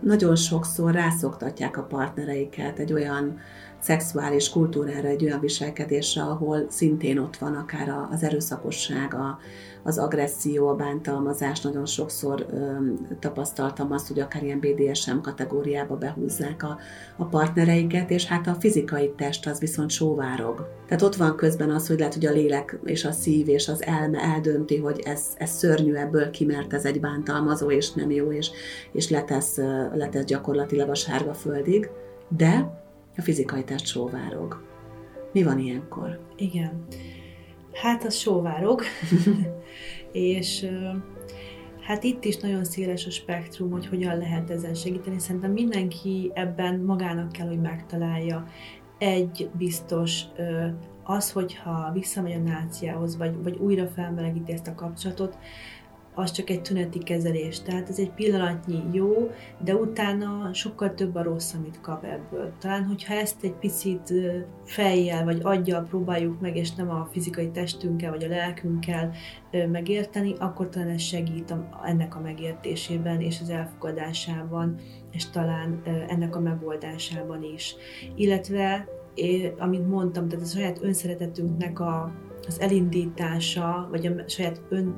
[0.00, 3.38] nagyon sokszor rászoktatják a partnereiket egy olyan
[3.78, 9.38] szexuális kultúrára, egy olyan viselkedésre, ahol szintén ott van akár az erőszakosság, a,
[9.84, 11.60] az agresszió, a bántalmazás.
[11.60, 12.76] Nagyon sokszor ö,
[13.18, 16.78] tapasztaltam azt, hogy akár ilyen BDSM kategóriába behúzzák a,
[17.16, 20.68] a partnereiket, és hát a fizikai test az viszont sóvárog.
[20.86, 23.82] Tehát ott van közben az, hogy lehet, hogy a lélek és a szív és az
[23.82, 28.50] elme eldönti, hogy ez, ez szörnyű ebből ki, ez egy bántalmazó, és nem jó, és,
[28.92, 29.56] és letesz,
[29.94, 31.90] letesz gyakorlatilag a sárga földig.
[32.28, 32.82] De
[33.16, 34.62] a fizikai test sóvárog.
[35.32, 36.18] Mi van ilyenkor?
[36.36, 36.86] Igen.
[37.82, 38.82] Hát az sóvárog,
[40.12, 40.66] és
[41.80, 45.18] hát itt is nagyon széles a spektrum, hogy hogyan lehet ezen segíteni.
[45.18, 48.46] Szerintem mindenki ebben magának kell, hogy megtalálja.
[48.98, 50.22] Egy biztos,
[51.04, 55.38] az, hogyha visszamegy a náciához, vagy, vagy újra felmelegíti ezt a kapcsolatot,
[56.14, 57.60] az csak egy tüneti kezelés.
[57.60, 59.30] Tehát ez egy pillanatnyi jó,
[59.64, 62.52] de utána sokkal több a rossz, amit kap ebből.
[62.60, 64.12] Talán, hogyha ezt egy picit
[64.64, 69.10] fejjel vagy aggyal próbáljuk meg, és nem a fizikai testünkkel vagy a lelkünkkel
[69.70, 74.76] megérteni, akkor talán ez segít ennek a megértésében és az elfogadásában,
[75.12, 77.74] és talán ennek a megoldásában is.
[78.14, 78.88] Illetve,
[79.58, 82.12] amit mondtam, tehát a saját önszeretetünknek a
[82.48, 84.94] az elindítása, vagy a saját, ön,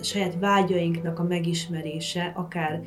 [0.00, 2.82] a saját vágyainknak a megismerése, akár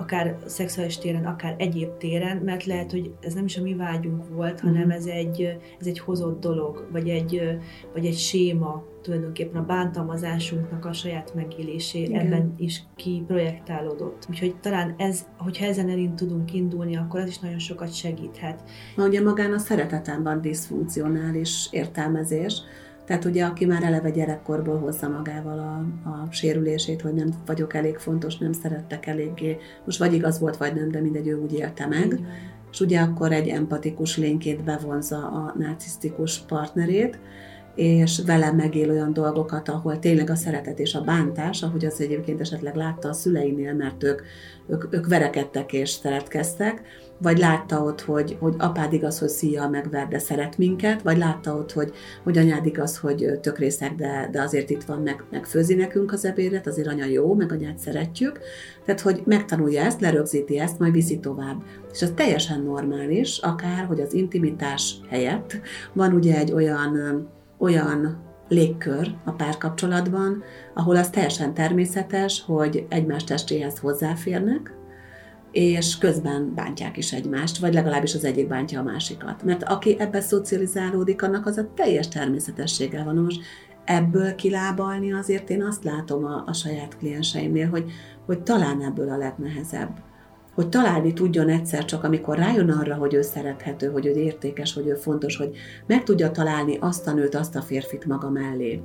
[0.00, 4.28] akár szexuális téren, akár egyéb téren, mert lehet, hogy ez nem is a mi vágyunk
[4.28, 4.90] volt, hanem mhm.
[4.90, 5.40] ez egy,
[5.80, 7.58] ez egy hozott dolog, vagy egy,
[7.92, 12.20] vagy egy séma, tulajdonképpen a bántalmazásunknak a saját megélésé Igen.
[12.20, 14.26] ebben is kiprojektálódott.
[14.30, 18.62] Úgyhogy talán ez, hogyha ezen elint tudunk indulni, akkor ez is nagyon sokat segíthet.
[18.96, 22.62] Na, ugye magán a szereteten van diszfunkcionális értelmezés,
[23.10, 27.96] tehát ugye, aki már eleve gyerekkorból hozza magával a, a sérülését, hogy nem vagyok elég
[27.96, 31.86] fontos, nem szerettek eléggé, most vagy igaz volt, vagy nem, de mindegy, ő úgy élte
[31.86, 32.06] meg.
[32.06, 32.26] Igen.
[32.72, 37.18] És ugye akkor egy empatikus lényként bevonza a narcisztikus partnerét,
[37.80, 42.40] és vele megél olyan dolgokat, ahol tényleg a szeretet és a bántás, ahogy az egyébként
[42.40, 44.22] esetleg látta a szüleinél, mert ők,
[44.68, 46.82] ők, ők verekedtek és szeretkeztek,
[47.18, 51.54] vagy látta ott, hogy, hogy apád igaz, hogy szíja megver, de szeret minket, vagy látta
[51.54, 55.74] ott, hogy, hogy anyád igaz, hogy tökrészek, de, de azért itt van, meg, meg főzi
[55.74, 58.40] nekünk az ebédet, azért anya jó, meg anyát szeretjük.
[58.84, 61.62] Tehát, hogy megtanulja ezt, lerögzíti ezt, majd viszi tovább.
[61.92, 65.60] És az teljesen normális, akár, hogy az intimitás helyett
[65.92, 67.28] van ugye egy olyan,
[67.60, 70.42] olyan légkör a párkapcsolatban,
[70.74, 74.74] ahol az teljesen természetes, hogy egymás testéhez hozzáférnek,
[75.52, 79.42] és közben bántják is egymást, vagy legalábbis az egyik bántja a másikat.
[79.42, 83.16] Mert aki ebbe szocializálódik, annak az a teljes természetességgel van.
[83.16, 83.42] Most
[83.84, 87.90] ebből kilábalni azért én azt látom a, a saját klienseimnél, hogy,
[88.26, 90.09] hogy talán ebből a legnehezebb.
[90.60, 94.86] Hogy találni tudjon egyszer csak, amikor rájön arra, hogy ő szerethető, hogy ő értékes, hogy
[94.86, 98.80] ő fontos, hogy meg tudja találni azt a nőt, azt a férfit maga mellé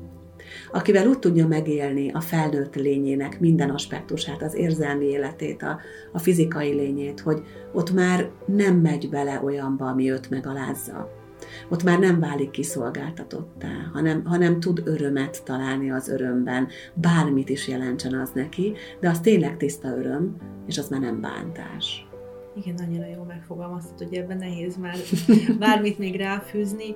[0.71, 5.79] akivel úgy tudja megélni a felnőtt lényének minden aspektusát, az érzelmi életét, a,
[6.11, 11.24] a fizikai lényét, hogy ott már nem megy bele olyanba, ami őt megalázza.
[11.69, 18.13] Ott már nem válik kiszolgáltatottá, hanem, hanem tud örömet találni az örömben, bármit is jelentsen
[18.13, 20.36] az neki, de az tényleg tiszta öröm,
[20.67, 22.08] és az már nem bántás.
[22.55, 24.97] Igen, annyira jól megfogalmaztad, hogy ebben nehéz már
[25.60, 26.93] bármit még ráfűzni.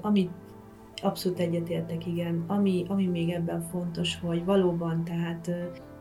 [0.00, 0.30] Amit
[1.02, 2.44] Abszolút egyetértek, igen.
[2.46, 5.50] Ami, ami még ebben fontos, hogy valóban tehát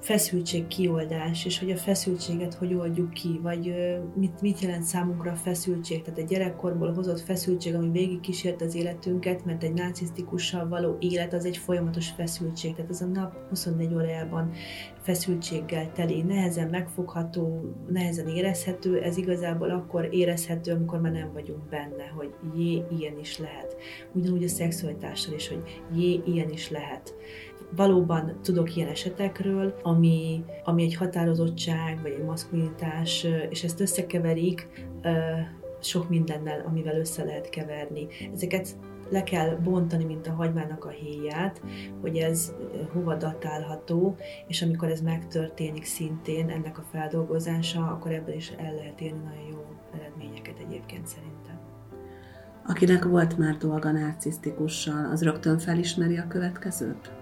[0.02, 3.74] feszültség kioldás, és hogy a feszültséget hogy oldjuk ki, vagy
[4.16, 8.76] mit, mit jelent számunkra a feszültség, tehát egy gyerekkorból hozott feszültség, ami végig kísért az
[8.76, 13.94] életünket, mert egy narcisztikussal való élet az egy folyamatos feszültség, tehát az a nap 24
[13.94, 14.52] órájában
[15.02, 22.08] feszültséggel teli, nehezen megfogható, nehezen érezhető, ez igazából akkor érezhető, amikor már nem vagyunk benne,
[22.16, 23.76] hogy jé, ilyen is lehet.
[24.14, 27.16] Ugyanúgy a szexualitással is, hogy jé, ilyen is lehet
[27.76, 34.68] valóban tudok ilyen esetekről, ami, ami egy határozottság, vagy egy maszkulinitás, és ezt összekeverik
[35.80, 38.08] sok mindennel, amivel össze lehet keverni.
[38.34, 38.78] Ezeket
[39.10, 41.62] le kell bontani, mint a hagymának a héját,
[42.02, 42.54] hogy ez
[42.94, 44.16] hova datálható,
[44.48, 49.48] és amikor ez megtörténik szintén, ennek a feldolgozása, akkor ebből is el lehet érni nagyon
[49.52, 51.31] jó eredményeket egyébként szerintem.
[52.66, 57.12] Akinek volt már dolga narcisztikussal, az rögtön felismeri a következőt?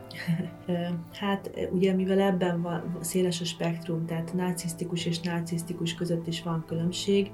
[1.13, 6.63] Hát ugye mivel ebben van széles a spektrum, tehát narcisztikus és narcisztikus között is van
[6.67, 7.31] különbség,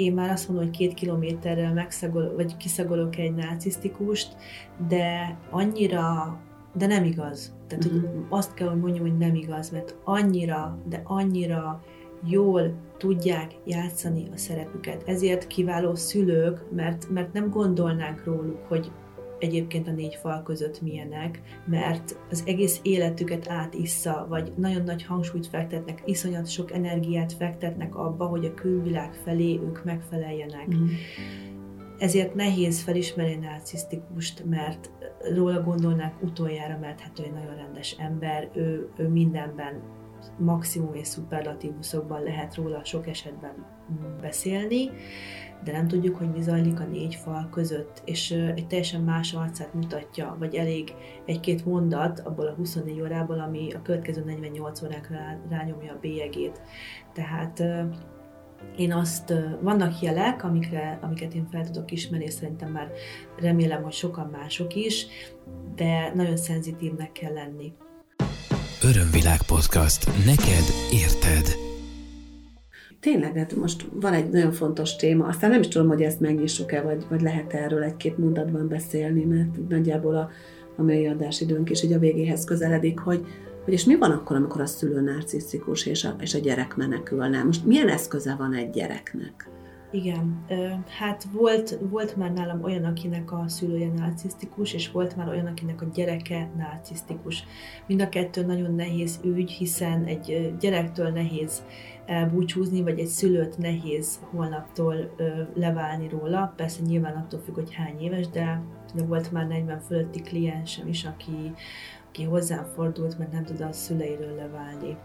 [0.00, 4.36] én már azt mondom, hogy két kilométerrel megszagol, vagy kiszagolok egy narcisztikust,
[4.88, 6.38] de annyira,
[6.74, 7.54] de nem igaz.
[7.66, 8.00] Tehát, uh-huh.
[8.00, 8.32] hogy mhm.
[8.32, 11.82] azt kell, hogy mondjam, hogy nem igaz, mert annyira, de annyira
[12.24, 15.02] jól tudják játszani a szerepüket.
[15.06, 18.90] Ezért kiváló szülők, mert, mert nem gondolnánk róluk, hogy
[19.38, 25.46] egyébként a négy fal között milyenek, mert az egész életüket átissza, vagy nagyon nagy hangsúlyt
[25.46, 30.74] fektetnek, iszonyat sok energiát fektetnek abba, hogy a külvilág felé ők megfeleljenek.
[30.74, 30.86] Mm.
[31.98, 34.90] Ezért nehéz felismerni a narcisztikust, mert
[35.34, 39.82] róla gondolnák utoljára, mert hát ő egy nagyon rendes ember, ő, ő mindenben
[40.38, 43.66] maximum és szuperlatívuszokban lehet róla sok esetben
[44.20, 44.90] beszélni,
[45.64, 49.74] de nem tudjuk, hogy mi zajlik a négy fal között, és egy teljesen más arcát
[49.74, 50.94] mutatja, vagy elég
[51.26, 55.16] egy-két mondat abból a 24 órából, ami a következő 48 órákra
[55.48, 56.60] rányomja a bélyegét.
[57.12, 57.62] Tehát
[58.76, 62.90] én azt, vannak jelek, amikre, amiket én fel tudok ismerni, és szerintem már
[63.38, 65.06] remélem, hogy sokan mások is,
[65.74, 67.72] de nagyon szenzitívnek kell lenni.
[68.82, 70.06] Örömvilág podcast.
[70.06, 71.56] Neked érted.
[73.00, 76.82] Tényleg, hát most van egy nagyon fontos téma, aztán nem is tudom, hogy ezt megnyissuk-e,
[76.82, 80.30] vagy, vagy lehet erről egy-két mondatban beszélni, mert nagyjából a,
[80.76, 83.26] a mai adásidőnk is így a végéhez közeledik, hogy,
[83.64, 87.42] hogy és mi van akkor, amikor a szülő narcisztikus és a, és a gyerek menekülne?
[87.42, 89.48] Most milyen eszköze van egy gyereknek?
[89.92, 90.44] Igen,
[90.98, 95.82] hát volt, volt már nálam olyan, akinek a szülője narcisztikus, és volt már olyan, akinek
[95.82, 97.44] a gyereke narcisztikus.
[97.86, 101.62] Mind a kettő nagyon nehéz ügy, hiszen egy gyerektől nehéz
[102.06, 105.14] elbúcsúzni, vagy egy szülőt nehéz holnaptól
[105.54, 106.52] leválni róla.
[106.56, 108.62] Persze nyilván attól függ, hogy hány éves, de,
[108.94, 111.52] de volt már 40 fölötti kliensem is, aki,
[112.08, 114.96] aki hozzám fordult, mert nem tud a szüleiről leválni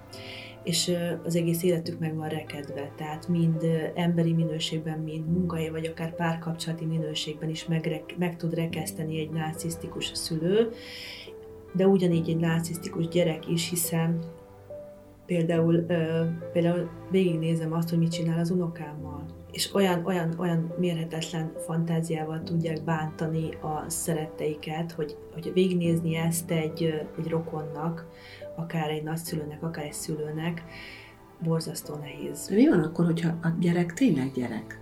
[0.65, 6.15] és az egész életük meg van rekedve, tehát mind emberi minőségben, mind munkai, vagy akár
[6.15, 10.71] párkapcsolati minőségben is meg, meg tud rekeszteni egy narcisztikus szülő,
[11.73, 14.19] de ugyanígy egy narcisztikus gyerek is, hiszen
[15.25, 15.86] például,
[16.54, 22.84] például végignézem azt, hogy mit csinál az unokámmal, és olyan, olyan, olyan mérhetetlen fantáziával tudják
[22.84, 26.84] bántani a szeretteiket, hogy, hogy végignézni ezt egy,
[27.17, 28.08] egy rokonnak,
[28.55, 30.63] akár egy nagyszülőnek, akár egy szülőnek,
[31.39, 32.49] borzasztó nehéz.
[32.49, 34.79] Mi van akkor, hogyha a gyerek tényleg gyerek?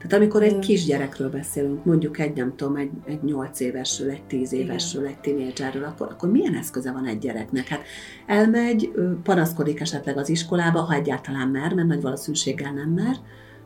[0.00, 4.52] Tehát amikor egy kisgyerekről beszélünk, mondjuk egy, nem tudom, egy, egy 8 évesről, egy 10
[4.52, 7.68] évesről, egy tinédzserről, akkor, akkor milyen eszköze van egy gyereknek?
[7.68, 7.82] Hát
[8.26, 13.16] elmegy, panaszkodik esetleg az iskolába, ha egyáltalán mer, mert nagy valószínűséggel nem mer,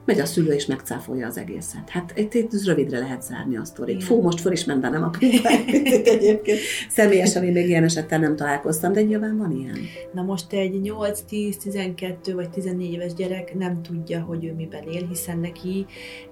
[0.04, 1.88] megy a szülő és megcáfolja az egészet.
[1.88, 4.04] Hát itt, itt rövidre lehet zárni a sztorit.
[4.04, 5.10] Fú, most fel is ment bennem a
[6.04, 6.58] egyébként.
[6.88, 9.78] Személyesen én még ilyen esettel nem találkoztam, de nyilván van ilyen.
[10.12, 14.82] Na most egy 8, 10, 12 vagy 14 éves gyerek nem tudja, hogy ő miben
[14.82, 15.86] él, hiszen neki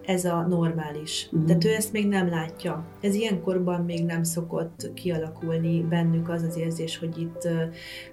[0.07, 1.29] ez a normális.
[1.37, 1.45] Mm.
[1.45, 2.87] Tehát ő ezt még nem látja.
[3.01, 7.49] Ez ilyenkorban még nem szokott kialakulni bennük az az érzés, hogy itt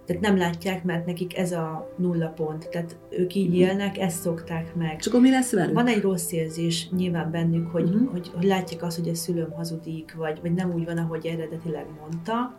[0.09, 2.69] tehát nem látják, mert nekik ez a nulla pont.
[2.69, 3.53] Tehát ők így mm.
[3.53, 4.99] élnek, ezt szokták meg.
[4.99, 5.73] Csak akkor mi lesz velük?
[5.73, 8.05] Van egy rossz érzés nyilván bennük, hogy, mm.
[8.05, 11.85] hogy, hogy látják azt, hogy a szülőm hazudik, vagy, vagy nem úgy van, ahogy eredetileg
[11.99, 12.53] mondta.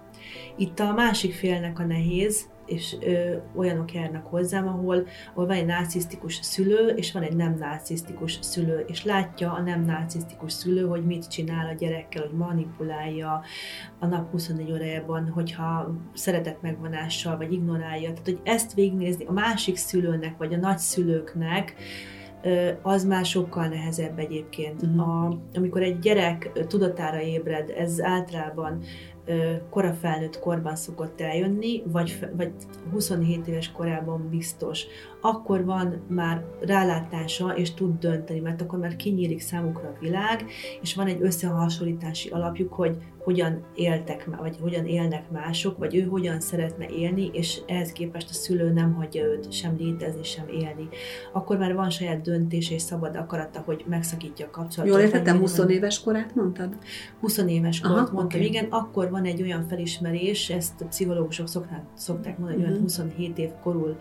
[0.57, 5.67] Itt a másik félnek a nehéz, és ö, olyanok járnak hozzám, ahol, ahol van egy
[5.67, 11.05] narcisztikus szülő, és van egy nem narcisztikus szülő, és látja a nem narcisztikus szülő, hogy
[11.05, 13.43] mit csinál a gyerekkel, hogy manipulálja
[13.99, 18.09] a nap 24 órájában, hogyha szeretett megvonással, vagy ignorálja.
[18.09, 21.75] Tehát, hogy ezt végignézni a másik szülőnek, vagy a nagyszülőknek,
[22.83, 24.83] az már sokkal nehezebb egyébként.
[24.83, 25.09] Uh-huh.
[25.09, 28.83] A, amikor egy gyerek tudatára ébred, ez általában
[29.71, 32.53] kora felnőtt korban szokott eljönni, vagy, vagy
[32.93, 34.87] 27 éves korában biztos.
[35.21, 40.45] Akkor van már rálátása, és tud dönteni, mert akkor már kinyílik számukra a világ,
[40.81, 46.41] és van egy összehasonlítási alapjuk, hogy hogyan éltek, vagy hogyan élnek mások, vagy ő hogyan
[46.41, 50.89] szeretne élni, és ehhez képest a szülő nem hagyja őt sem létezni, sem élni.
[51.33, 54.95] Akkor már van saját döntés és szabad akarata, hogy megszakítja a kapcsolatot.
[54.95, 56.77] Jól értettem, 20 éves korát mondtad?
[57.21, 58.45] 20 éves korát mondtam, okay.
[58.45, 62.83] igen, akkor van egy olyan felismerés, ezt a pszichológusok szokták, szokták mondani, hogy uh-huh.
[62.83, 63.97] 27 év körül,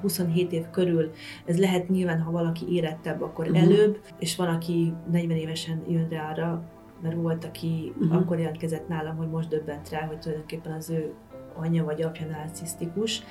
[0.00, 1.10] 27 év körül,
[1.44, 3.62] ez lehet nyilván, ha valaki érettebb, akkor uh-huh.
[3.62, 6.64] előbb, és van, aki 40 évesen jön rá arra,
[7.02, 8.16] mert volt, aki uh-huh.
[8.16, 11.12] akkor jelentkezett nálam, hogy most döbbent rá, hogy tulajdonképpen az ő
[11.54, 13.22] anyja vagy apja narcisztikus.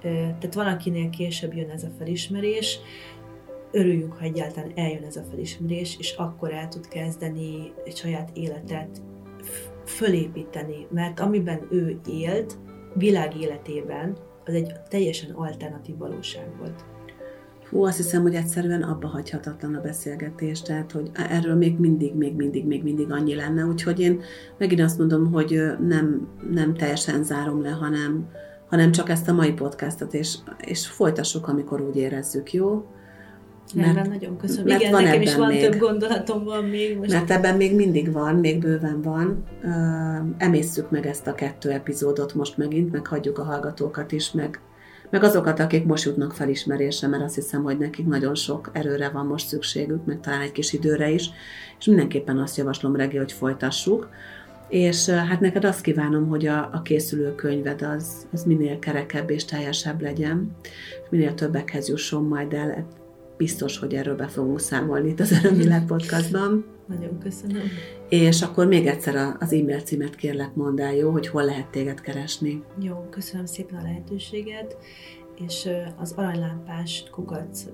[0.00, 2.78] Tehát van, akinél később jön ez a felismerés,
[3.70, 9.02] örüljünk, ha egyáltalán eljön ez a felismerés, és akkor el tud kezdeni egy saját életet
[9.84, 12.58] fölépíteni, mert amiben ő élt,
[12.94, 14.16] világ életében,
[14.48, 16.84] az egy teljesen alternatív valóság volt.
[17.70, 22.34] Hú, azt hiszem, hogy egyszerűen abba hagyhatatlan a beszélgetés, tehát, hogy erről még mindig, még
[22.34, 24.20] mindig, még mindig annyi lenne, úgyhogy én
[24.58, 28.28] megint azt mondom, hogy nem, nem teljesen zárom le, hanem,
[28.68, 32.84] hanem csak ezt a mai podcastot, és, és folytassuk, amikor úgy érezzük, jó?
[33.74, 34.64] Mert, Rendben, nagyon köszönöm.
[34.66, 36.96] Mert Igen, van nekem is van még, több gondolatom van még.
[36.96, 37.10] Most.
[37.10, 39.44] Mert ebben még mindig van, még bőven van.
[40.38, 44.60] Emészszük meg ezt a kettő epizódot most megint, meg hagyjuk a hallgatókat is, meg,
[45.10, 49.26] meg azokat, akik most jutnak felismerésre, mert azt hiszem, hogy nekik nagyon sok erőre van
[49.26, 51.30] most szükségük, meg talán egy kis időre is,
[51.78, 54.08] és mindenképpen azt javaslom, Regi, hogy folytassuk.
[54.68, 59.44] És hát neked azt kívánom, hogy a, a készülő könyved az, az minél kerekebb és
[59.44, 60.56] teljesebb legyen,
[61.10, 62.86] minél többekhez jusson majd el
[63.38, 66.64] biztos, hogy erről be fogunk számolni itt az Örömvilág podcastban.
[66.86, 67.62] Nagyon köszönöm.
[68.08, 72.00] És akkor még egyszer az e-mail címet kérlek mondd el, jó, hogy hol lehet téged
[72.00, 72.62] keresni.
[72.80, 74.76] Jó, köszönöm szépen a lehetőséget,
[75.46, 77.64] és az aranylámpás kukac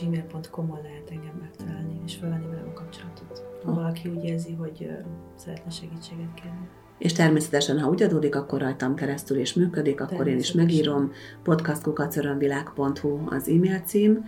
[0.00, 3.42] gmail.com-on lehet engem megtalálni, és felvenni velem a kapcsolatot.
[3.64, 4.88] Ha valaki úgy érzi, hogy
[5.36, 6.68] szeretne segítséget kérni.
[6.98, 11.12] És természetesen, ha úgy adódik, akkor rajtam keresztül is működik, akkor én is megírom.
[11.42, 14.24] podcastkukacörömvilág.hu az e-mail cím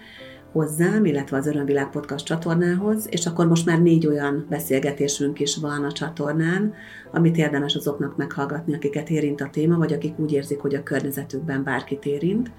[0.56, 5.84] hozzám, illetve az Örömvilág Podcast csatornához, és akkor most már négy olyan beszélgetésünk is van
[5.84, 6.74] a csatornán,
[7.12, 11.64] amit érdemes azoknak meghallgatni, akiket érint a téma, vagy akik úgy érzik, hogy a környezetükben
[11.64, 12.50] bárkit érint.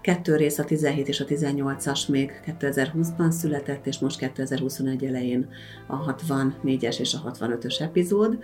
[0.00, 5.48] Kettő rész, a 17 és a 18-as még 2020-ban született, és most 2021 elején
[5.86, 8.38] a 64-es és a 65-ös epizód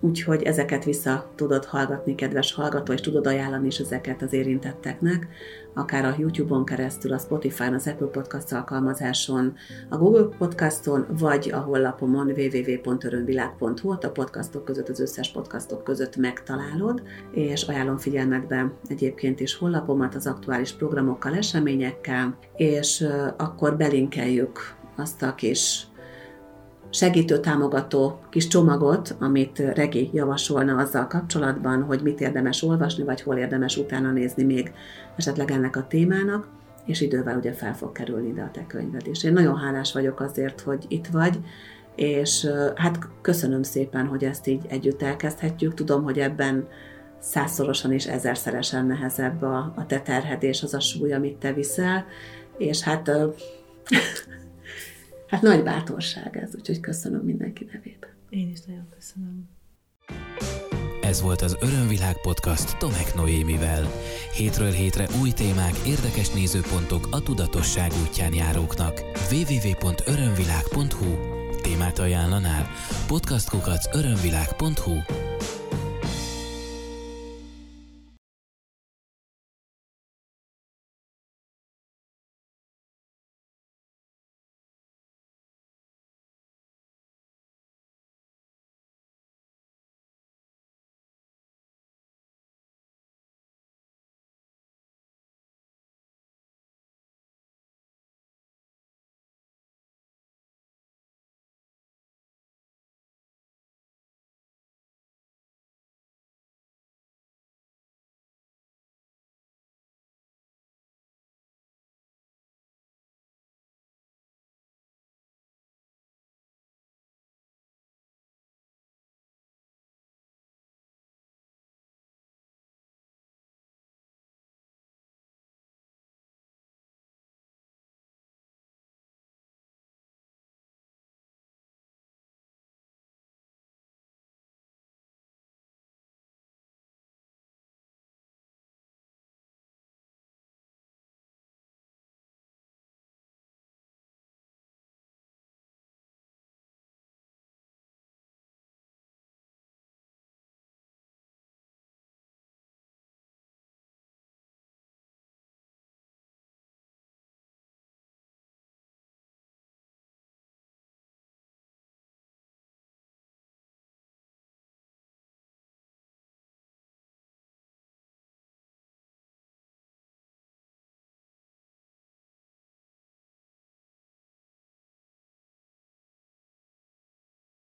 [0.00, 5.28] úgyhogy ezeket vissza tudod hallgatni, kedves hallgató, és tudod ajánlani is ezeket az érintetteknek,
[5.74, 9.54] akár a YouTube-on keresztül, a Spotify-on, az Apple Podcast alkalmazáson,
[9.88, 17.02] a Google Podcaston, vagy a honlapomon www.örömvilág.hu, a podcastok között, az összes podcastok között megtalálod,
[17.30, 25.34] és ajánlom figyelmekbe egyébként is honlapomat az aktuális programokkal, eseményekkel, és akkor belinkeljük azt a
[25.34, 25.86] kis
[26.94, 33.36] segítő, támogató kis csomagot, amit Regi javasolna azzal kapcsolatban, hogy mit érdemes olvasni, vagy hol
[33.36, 34.72] érdemes utána nézni még
[35.16, 36.48] esetleg ennek a témának,
[36.84, 39.24] és idővel ugye fel fog kerülni ide a te könyved is.
[39.24, 41.38] Én nagyon hálás vagyok azért, hogy itt vagy,
[41.96, 45.74] és hát köszönöm szépen, hogy ezt így együtt elkezdhetjük.
[45.74, 46.68] Tudom, hogy ebben
[47.18, 52.04] százszorosan és ezerszeresen nehezebb a, a te terhed és az a súly, amit te viszel,
[52.58, 53.10] és hát
[55.26, 58.10] hát nagy bátorság ez, úgyhogy köszönöm mindenki nevében.
[58.28, 59.48] Én is nagyon köszönöm.
[61.02, 63.90] Ez volt az Örömvilág podcast Tomek Noémivel.
[64.32, 69.00] Hétről hétre új témák, érdekes nézőpontok a tudatosság útján járóknak.
[69.30, 72.66] www.örömvilág.hu Témát ajánlanál?
[73.06, 74.94] Podcastkukac örömvilág.hu